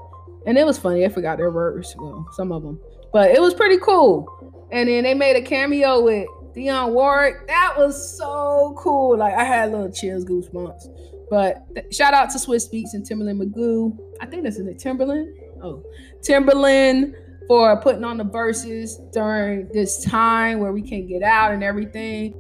and 0.47 0.59
it 0.59 0.66
was 0.66 0.78
funny. 0.78 1.04
I 1.04 1.09
forgot 1.09 1.38
their 1.38 1.50
words, 1.50 1.94
well, 1.97 2.26
some 2.32 2.50
of 2.50 2.62
them, 2.62 2.80
but 3.12 3.30
it 3.30 3.40
was 3.40 3.54
pretty 3.54 3.78
cool. 3.78 4.66
And 4.73 4.88
then 4.88 5.04
they 5.04 5.14
made 5.14 5.37
a 5.37 5.42
cameo 5.42 6.02
with 6.02 6.26
Dionne 6.54 6.92
Warwick. 6.92 7.47
That 7.47 7.75
was 7.76 8.18
so 8.18 8.75
cool. 8.76 9.16
Like 9.18 9.35
I 9.35 9.44
had 9.44 9.70
little 9.70 9.92
chills, 9.92 10.25
goosebumps. 10.25 11.10
But 11.30 11.64
th- 11.75 11.94
shout 11.94 12.12
out 12.12 12.28
to 12.30 12.38
Swizz 12.38 12.72
Beatz 12.72 12.92
and 12.92 13.08
Timbaland 13.08 13.40
Magoo. 13.40 13.96
I 14.20 14.26
think 14.26 14.42
that's 14.42 14.58
in 14.58 14.68
it. 14.68 14.78
Timbaland. 14.78 15.32
Oh, 15.62 15.82
Timbaland 16.20 17.14
for 17.46 17.80
putting 17.80 18.04
on 18.04 18.16
the 18.16 18.25
Verzuz 18.25 19.12
during 19.12 19.68
this 19.72 20.04
time 20.04 20.58
where 20.58 20.72
we 20.72 20.82
can't 20.82 21.08
get 21.08 21.22
out 21.22 21.52
and 21.52 21.62
everything. 21.62 22.34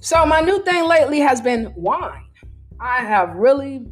So 0.00 0.26
my 0.26 0.40
new 0.40 0.62
thing 0.64 0.84
lately 0.84 1.20
has 1.20 1.40
been 1.40 1.72
wine. 1.76 2.26
I 2.78 3.00
have 3.00 3.34
really 3.36 3.86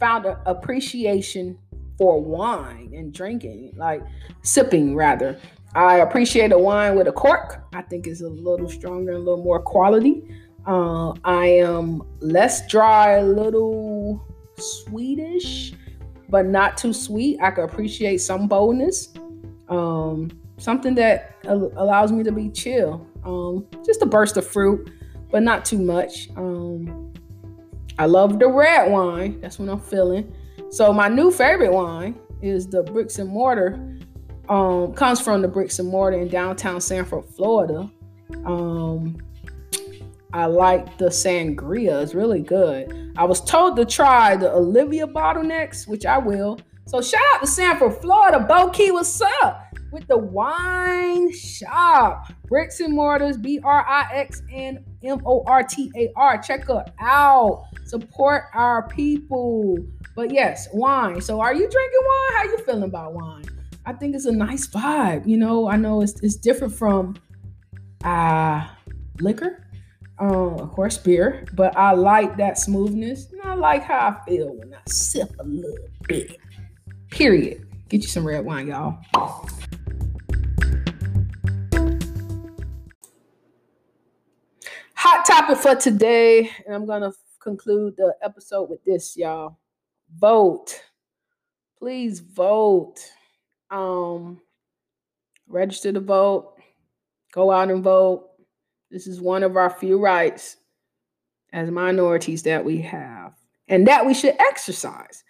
found 0.00 0.26
an 0.26 0.36
appreciation 0.46 1.56
for 1.96 2.20
wine 2.20 2.92
and 2.96 3.14
drinking, 3.14 3.72
like 3.76 4.02
sipping 4.42 4.96
rather. 4.96 5.38
I 5.74 5.98
appreciate 5.98 6.52
a 6.52 6.58
wine 6.58 6.96
with 6.96 7.08
a 7.08 7.12
cork. 7.12 7.64
I 7.72 7.82
think 7.82 8.06
it's 8.06 8.20
a 8.20 8.28
little 8.28 8.68
stronger, 8.68 9.12
and 9.12 9.20
a 9.20 9.24
little 9.24 9.42
more 9.42 9.60
quality. 9.60 10.22
Uh, 10.66 11.12
I 11.24 11.46
am 11.46 12.02
less 12.20 12.66
dry, 12.68 13.12
a 13.12 13.24
little 13.24 14.24
sweetish, 14.58 15.72
but 16.28 16.46
not 16.46 16.76
too 16.76 16.92
sweet. 16.92 17.40
I 17.40 17.50
could 17.50 17.64
appreciate 17.64 18.18
some 18.18 18.48
boldness. 18.48 19.14
Um, 19.68 20.30
something 20.58 20.94
that 20.96 21.36
allows 21.44 22.12
me 22.12 22.22
to 22.22 22.32
be 22.32 22.50
chill. 22.50 23.06
Um, 23.24 23.66
just 23.84 24.02
a 24.02 24.06
burst 24.06 24.36
of 24.36 24.46
fruit 24.46 24.90
but 25.32 25.42
not 25.42 25.64
too 25.64 25.78
much. 25.78 26.28
Um, 26.36 27.12
I 27.98 28.06
love 28.06 28.38
the 28.38 28.48
red 28.48 28.92
wine. 28.92 29.40
That's 29.40 29.58
what 29.58 29.68
I'm 29.68 29.80
feeling. 29.80 30.32
So 30.70 30.92
my 30.92 31.08
new 31.08 31.30
favorite 31.30 31.72
wine 31.72 32.20
is 32.40 32.68
the 32.68 32.82
bricks 32.82 33.18
and 33.18 33.28
mortar. 33.28 33.98
Um, 34.48 34.92
comes 34.94 35.20
from 35.20 35.40
the 35.42 35.48
bricks 35.48 35.78
and 35.78 35.88
mortar 35.88 36.18
in 36.18 36.28
downtown 36.28 36.80
Sanford, 36.80 37.24
Florida. 37.36 37.90
Um, 38.44 39.18
I 40.32 40.46
like 40.46 40.96
the 40.98 41.06
sangria. 41.06 42.02
It's 42.02 42.14
really 42.14 42.40
good. 42.40 43.12
I 43.16 43.24
was 43.24 43.40
told 43.44 43.76
to 43.76 43.84
try 43.84 44.36
the 44.36 44.52
Olivia 44.52 45.06
bottlenecks, 45.06 45.86
which 45.86 46.06
I 46.06 46.18
will. 46.18 46.58
So 46.86 47.00
shout 47.00 47.20
out 47.34 47.40
to 47.40 47.46
Sanford, 47.46 48.00
Florida. 48.00 48.40
Bo 48.40 48.70
Key, 48.70 48.90
what's 48.90 49.20
up? 49.42 49.74
With 49.92 50.06
the 50.08 50.16
wine 50.18 51.32
shop. 51.32 52.32
Bricks 52.46 52.80
and 52.80 52.94
mortars, 52.94 53.36
B-R-I-X-N 53.36 54.84
M-O-R-T-A-R. 55.04 56.42
Check 56.42 56.64
her 56.66 56.84
out. 56.98 57.64
Support 57.84 58.44
our 58.54 58.88
people. 58.88 59.76
But 60.16 60.32
yes, 60.32 60.68
wine. 60.72 61.20
So 61.20 61.40
are 61.40 61.54
you 61.54 61.68
drinking 61.68 62.00
wine? 62.04 62.32
How 62.36 62.44
you 62.44 62.58
feeling 62.64 62.82
about 62.84 63.12
wine? 63.12 63.44
I 63.84 63.92
think 63.92 64.14
it's 64.14 64.26
a 64.26 64.32
nice 64.32 64.66
vibe. 64.66 65.26
You 65.26 65.36
know, 65.36 65.68
I 65.68 65.76
know 65.76 66.02
it's, 66.02 66.20
it's 66.22 66.36
different 66.36 66.74
from 66.74 67.16
uh 68.04 68.66
liquor 69.20 69.62
um, 70.22 70.60
of 70.60 70.70
course, 70.70 70.98
beer, 70.98 71.44
but 71.54 71.76
I 71.76 71.92
like 71.94 72.36
that 72.36 72.56
smoothness. 72.56 73.32
And 73.32 73.42
I 73.42 73.54
like 73.54 73.82
how 73.82 73.98
I 74.08 74.24
feel 74.24 74.54
when 74.54 74.72
I 74.72 74.78
sip 74.86 75.34
a 75.40 75.44
little 75.44 75.88
bit. 76.06 76.36
Period. 77.10 77.66
Get 77.88 78.02
you 78.02 78.08
some 78.08 78.24
red 78.24 78.44
wine, 78.44 78.68
y'all. 78.68 79.00
Hot 84.94 85.26
topic 85.26 85.58
for 85.58 85.74
today, 85.74 86.50
and 86.66 86.74
I'm 86.74 86.86
gonna 86.86 87.12
conclude 87.40 87.96
the 87.96 88.14
episode 88.22 88.70
with 88.70 88.84
this, 88.84 89.16
y'all. 89.16 89.58
Vote. 90.16 90.80
Please 91.76 92.20
vote. 92.20 93.00
Um, 93.72 94.40
register 95.48 95.92
to 95.92 96.00
vote. 96.00 96.54
Go 97.32 97.50
out 97.50 97.70
and 97.70 97.82
vote 97.82 98.28
this 98.92 99.06
is 99.06 99.22
one 99.22 99.42
of 99.42 99.56
our 99.56 99.70
few 99.70 99.98
rights 99.98 100.58
as 101.54 101.70
minorities 101.70 102.42
that 102.42 102.62
we 102.62 102.82
have 102.82 103.32
and 103.68 103.86
that 103.86 104.04
we 104.04 104.12
should 104.12 104.36
exercise. 104.38 105.24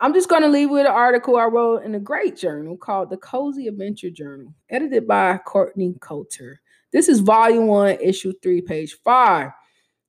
I'm 0.00 0.14
just 0.14 0.30
going 0.30 0.40
to 0.40 0.48
leave 0.48 0.70
with 0.70 0.86
an 0.86 0.92
article 0.92 1.36
I 1.36 1.44
wrote 1.44 1.84
in 1.84 1.94
a 1.94 2.00
great 2.00 2.38
journal 2.38 2.74
called 2.74 3.10
The 3.10 3.18
Cozy 3.18 3.68
Adventure 3.68 4.08
Journal, 4.08 4.54
edited 4.70 5.06
by 5.06 5.36
Courtney 5.44 5.94
Coulter. 6.00 6.62
This 6.90 7.06
is 7.06 7.20
volume 7.20 7.66
one, 7.66 7.98
issue 8.00 8.32
three, 8.42 8.62
page 8.62 8.96
five. 9.04 9.50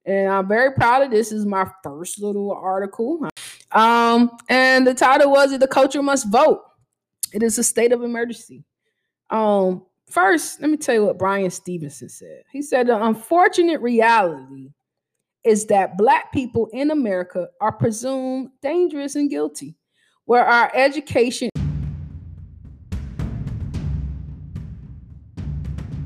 And 0.06 0.30
I'm 0.30 0.48
very 0.48 0.72
proud 0.72 1.04
of 1.04 1.12
this. 1.12 1.34
is 1.34 1.46
my 1.46 1.70
first 1.84 2.22
little 2.22 2.54
article. 2.54 3.28
Um, 3.74 4.32
and 4.48 4.88
the 4.88 4.94
title 4.94 5.30
was 5.32 5.58
The 5.58 5.68
Culture 5.68 6.02
Must 6.02 6.32
Vote. 6.32 6.62
It 7.34 7.44
is 7.44 7.58
a 7.58 7.64
state 7.64 7.92
of 7.92 8.04
emergency. 8.04 8.64
Um, 9.30 9.84
First, 10.10 10.62
let 10.62 10.70
me 10.70 10.78
tell 10.78 10.96
you 10.96 11.06
what 11.06 11.18
Bryan 11.18 11.50
Stevenson 11.50 12.10
said. 12.10 12.44
He 12.52 12.62
said 12.62 12.88
the 12.88 13.04
unfortunate 13.04 13.82
reality 13.82 14.72
is 15.44 15.66
that 15.68 15.98
black 15.98 16.32
people 16.32 16.70
in 16.72 16.92
America 16.92 17.48
are 17.60 17.72
presumed 17.72 18.50
dangerous 18.62 19.16
and 19.16 19.30
guilty, 19.30 19.76
where 20.26 20.46
our 20.46 20.72
education 20.76 21.50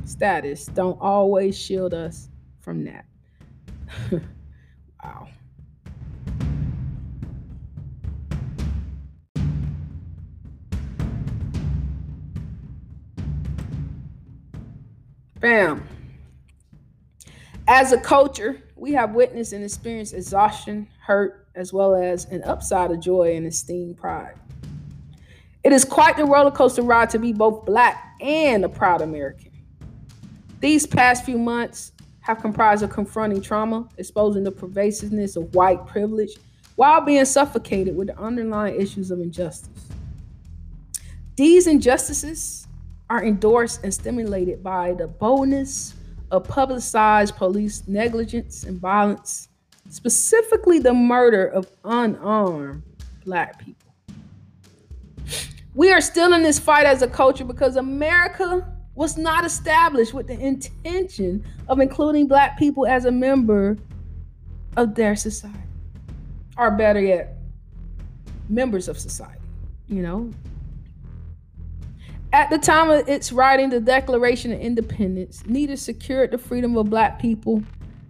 status 0.05 0.67
don't 0.67 0.97
always 1.01 1.57
shield 1.57 1.93
us 1.93 2.29
from 2.61 2.85
that. 2.85 3.05
wow. 5.03 5.27
Bam. 15.47 15.87
As 17.69 17.93
a 17.93 17.97
culture, 17.97 18.61
we 18.75 18.91
have 18.91 19.13
witnessed 19.13 19.53
and 19.53 19.63
experienced 19.63 20.13
exhaustion, 20.13 20.89
hurt, 20.99 21.47
as 21.55 21.71
well 21.71 21.95
as 21.95 22.25
an 22.25 22.43
upside 22.43 22.91
of 22.91 22.99
joy 22.99 23.33
and 23.33 23.47
esteem 23.47 23.93
pride. 23.93 24.35
It 25.63 25.71
is 25.71 25.85
quite 25.85 26.17
the 26.17 26.25
roller 26.25 26.51
coaster 26.51 26.81
ride 26.81 27.09
to 27.11 27.19
be 27.19 27.31
both 27.31 27.65
black 27.65 28.17
and 28.19 28.65
a 28.65 28.67
proud 28.67 28.99
American. 28.99 29.51
These 30.59 30.85
past 30.85 31.23
few 31.23 31.37
months 31.37 31.93
have 32.19 32.41
comprised 32.41 32.83
of 32.83 32.89
confronting 32.89 33.41
trauma, 33.41 33.87
exposing 33.97 34.43
the 34.43 34.51
pervasiveness 34.51 35.37
of 35.37 35.55
white 35.55 35.87
privilege, 35.87 36.35
while 36.75 36.99
being 36.99 37.23
suffocated 37.23 37.95
with 37.95 38.07
the 38.07 38.19
underlying 38.19 38.81
issues 38.81 39.11
of 39.11 39.21
injustice. 39.21 39.87
These 41.37 41.67
injustices 41.67 42.67
are 43.09 43.23
endorsed 43.23 43.83
and 43.83 43.93
stimulated 43.93 44.63
by 44.63 44.93
the 44.93 45.07
boldness 45.07 45.93
of 46.31 46.47
publicized 46.47 47.35
police 47.35 47.83
negligence 47.87 48.63
and 48.63 48.79
violence, 48.79 49.47
specifically 49.89 50.79
the 50.79 50.93
murder 50.93 51.45
of 51.45 51.71
unarmed 51.85 52.83
black 53.23 53.59
people. 53.59 53.93
We 55.73 55.91
are 55.91 56.01
still 56.01 56.33
in 56.33 56.41
this 56.41 56.59
fight 56.59 56.85
as 56.85 57.01
a 57.01 57.07
culture 57.07 57.45
because 57.45 57.75
America 57.75 58.67
was 58.95 59.15
not 59.15 59.45
established 59.45 60.13
with 60.13 60.27
the 60.27 60.39
intention 60.39 61.45
of 61.67 61.79
including 61.79 62.27
black 62.27 62.57
people 62.57 62.87
as 62.87 63.05
a 63.05 63.11
member 63.11 63.77
of 64.75 64.95
their 64.95 65.15
society. 65.15 65.55
Or 66.57 66.71
better 66.71 66.99
yet, 66.99 67.35
members 68.49 68.87
of 68.87 68.97
society. 68.97 69.39
You 69.87 70.01
know, 70.01 70.31
at 72.37 72.51
the 72.51 72.59
time 72.59 72.91
of 72.91 73.09
its 73.09 73.31
writing, 73.31 73.71
the 73.71 73.79
Declaration 73.79 74.53
of 74.53 74.59
Independence 74.59 75.43
neither 75.47 75.75
secured 75.75 76.29
the 76.29 76.37
freedom 76.37 76.77
of 76.77 76.87
black 76.87 77.17
people 77.17 77.63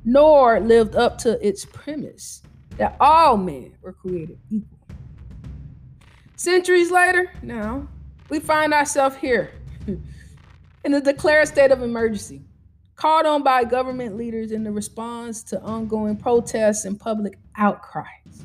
nor 0.04 0.60
lived 0.60 0.98
up 0.98 1.18
to 1.20 1.48
its 1.48 1.64
premise 1.64 2.42
that 2.76 2.98
all 3.00 3.38
men 3.38 3.72
were 3.82 3.94
created 3.94 4.38
equal. 4.52 4.80
Centuries 6.36 6.92
later, 6.92 7.32
now, 7.42 7.88
we 8.28 8.42
find 8.42 8.74
ourselves 8.74 9.16
here 9.16 9.50
in 10.84 10.94
a 10.94 11.00
declared 11.00 11.48
state 11.48 11.72
of 11.72 11.82
emergency, 11.82 12.42
called 12.98 13.26
on 13.26 13.44
by 13.44 13.64
government 13.64 14.18
leaders 14.18 14.52
in 14.52 14.66
the 14.66 14.72
response 14.72 15.42
to 15.44 15.62
ongoing 15.62 16.18
protests 16.18 16.84
and 16.84 17.00
public 17.00 17.40
outcries. 17.56 18.44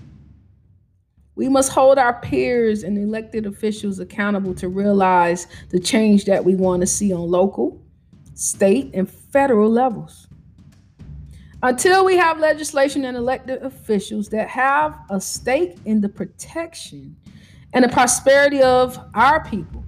We 1.42 1.48
must 1.48 1.72
hold 1.72 1.98
our 1.98 2.20
peers 2.20 2.84
and 2.84 2.96
elected 2.96 3.46
officials 3.46 3.98
accountable 3.98 4.54
to 4.54 4.68
realize 4.68 5.48
the 5.70 5.80
change 5.80 6.24
that 6.26 6.44
we 6.44 6.54
want 6.54 6.82
to 6.82 6.86
see 6.86 7.12
on 7.12 7.28
local, 7.28 7.82
state, 8.34 8.92
and 8.94 9.10
federal 9.10 9.68
levels. 9.68 10.28
Until 11.60 12.04
we 12.04 12.16
have 12.16 12.38
legislation 12.38 13.04
and 13.04 13.16
elected 13.16 13.60
officials 13.60 14.28
that 14.28 14.50
have 14.50 14.96
a 15.10 15.20
stake 15.20 15.78
in 15.84 16.00
the 16.00 16.08
protection 16.08 17.16
and 17.72 17.84
the 17.84 17.88
prosperity 17.88 18.62
of 18.62 18.96
our 19.12 19.44
people, 19.44 19.84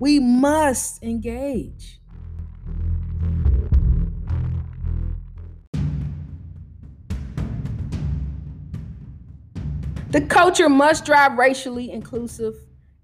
we 0.00 0.18
must 0.18 1.04
engage. 1.04 1.95
The 10.10 10.20
culture 10.20 10.68
must 10.68 11.04
drive 11.04 11.36
racially 11.36 11.90
inclusive 11.90 12.54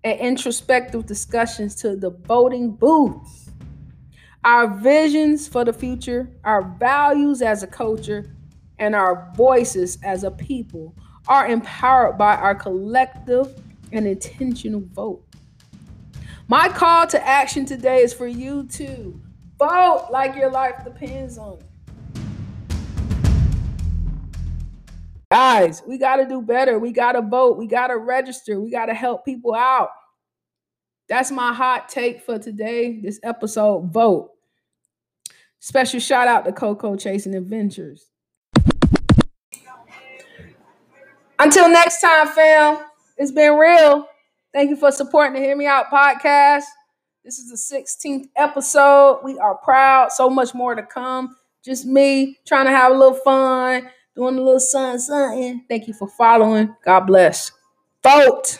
and 0.04 0.20
introspective 0.20 1.04
discussions 1.04 1.74
to 1.76 1.96
the 1.96 2.10
voting 2.10 2.70
booths. 2.70 3.50
Our 4.44 4.68
visions 4.68 5.48
for 5.48 5.64
the 5.64 5.72
future, 5.72 6.30
our 6.44 6.62
values 6.62 7.42
as 7.42 7.64
a 7.64 7.66
culture, 7.66 8.36
and 8.78 8.94
our 8.94 9.32
voices 9.36 9.98
as 10.04 10.22
a 10.22 10.30
people 10.30 10.94
are 11.26 11.46
empowered 11.46 12.18
by 12.18 12.36
our 12.36 12.54
collective 12.54 13.60
and 13.90 14.06
intentional 14.06 14.82
vote. 14.92 15.24
My 16.48 16.68
call 16.68 17.06
to 17.08 17.26
action 17.26 17.64
today 17.64 17.98
is 17.98 18.12
for 18.12 18.26
you 18.28 18.64
to 18.68 19.20
vote 19.58 20.08
like 20.10 20.36
your 20.36 20.50
life 20.50 20.84
depends 20.84 21.36
on 21.36 21.58
it. 21.58 21.71
Guys, 25.32 25.82
we 25.88 25.96
got 25.96 26.16
to 26.16 26.26
do 26.26 26.42
better. 26.42 26.78
We 26.78 26.92
got 26.92 27.12
to 27.12 27.22
vote. 27.22 27.56
We 27.56 27.66
got 27.66 27.86
to 27.86 27.96
register. 27.96 28.60
We 28.60 28.70
got 28.70 28.86
to 28.86 28.94
help 28.94 29.24
people 29.24 29.54
out. 29.54 29.88
That's 31.08 31.30
my 31.30 31.54
hot 31.54 31.88
take 31.88 32.20
for 32.20 32.38
today. 32.38 33.00
This 33.00 33.18
episode 33.22 33.90
vote. 33.90 34.28
Special 35.58 36.00
shout 36.00 36.28
out 36.28 36.44
to 36.44 36.52
Coco 36.52 36.96
Chasing 36.96 37.34
Adventures. 37.34 38.10
Until 41.38 41.70
next 41.70 42.02
time, 42.02 42.28
fam, 42.28 42.84
it's 43.16 43.32
been 43.32 43.54
real. 43.54 44.06
Thank 44.52 44.68
you 44.68 44.76
for 44.76 44.92
supporting 44.92 45.32
the 45.32 45.40
Hear 45.40 45.56
Me 45.56 45.64
Out 45.64 45.86
podcast. 45.86 46.64
This 47.24 47.38
is 47.38 47.48
the 47.48 47.78
16th 47.78 48.26
episode. 48.36 49.20
We 49.24 49.38
are 49.38 49.54
proud. 49.54 50.12
So 50.12 50.28
much 50.28 50.52
more 50.52 50.74
to 50.74 50.82
come. 50.82 51.34
Just 51.64 51.86
me 51.86 52.38
trying 52.46 52.66
to 52.66 52.72
have 52.72 52.92
a 52.92 52.94
little 52.94 53.14
fun 53.14 53.88
doing 54.16 54.38
a 54.38 54.42
little 54.42 54.60
something, 54.60 55.00
something. 55.00 55.64
Thank 55.68 55.88
you 55.88 55.94
for 55.94 56.08
following. 56.08 56.74
God 56.84 57.00
bless. 57.02 57.52
Vote. 58.02 58.58